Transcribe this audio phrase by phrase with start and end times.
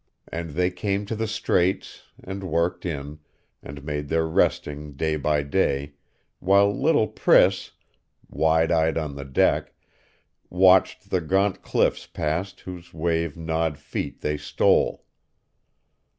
[0.29, 3.19] And they came to the Straits, and worked in,
[3.61, 5.93] and made their westing day by day,
[6.39, 7.69] while little Priss,
[8.27, 9.73] wide eyed on the deck,
[10.49, 15.05] watched the gaunt cliffs past whose wave gnawed feet they stole.